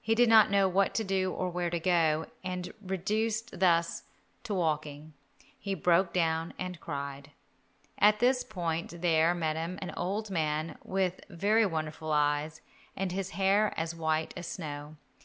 [0.00, 4.02] He did not know what to do or where to go, and reduced thus
[4.42, 5.12] to walking,
[5.60, 7.30] he broke down and cried.
[7.96, 12.60] At this point there met him an old man with very wonderful eyes,
[12.96, 14.96] and hair as white as snow.